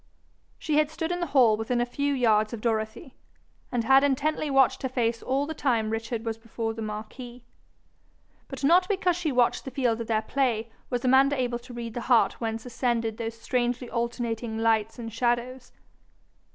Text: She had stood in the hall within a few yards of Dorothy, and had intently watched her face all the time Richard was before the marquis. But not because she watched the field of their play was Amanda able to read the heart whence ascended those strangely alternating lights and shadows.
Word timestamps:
She 0.57 0.77
had 0.79 0.89
stood 0.89 1.11
in 1.11 1.19
the 1.19 1.27
hall 1.27 1.55
within 1.55 1.79
a 1.79 1.85
few 1.85 2.11
yards 2.15 2.53
of 2.53 2.61
Dorothy, 2.61 3.13
and 3.71 3.83
had 3.83 4.03
intently 4.03 4.49
watched 4.49 4.81
her 4.81 4.89
face 4.89 5.21
all 5.21 5.45
the 5.45 5.53
time 5.53 5.91
Richard 5.91 6.25
was 6.25 6.39
before 6.39 6.73
the 6.73 6.81
marquis. 6.81 7.43
But 8.47 8.63
not 8.63 8.87
because 8.89 9.15
she 9.15 9.31
watched 9.31 9.63
the 9.63 9.69
field 9.69 10.01
of 10.01 10.07
their 10.07 10.23
play 10.23 10.71
was 10.89 11.05
Amanda 11.05 11.39
able 11.39 11.59
to 11.59 11.73
read 11.75 11.93
the 11.93 12.01
heart 12.09 12.41
whence 12.41 12.65
ascended 12.65 13.17
those 13.17 13.39
strangely 13.39 13.91
alternating 13.91 14.57
lights 14.57 14.97
and 14.97 15.13
shadows. 15.13 15.71